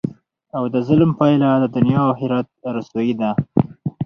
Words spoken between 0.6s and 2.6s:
دظلم پایله د دنیا او اخرت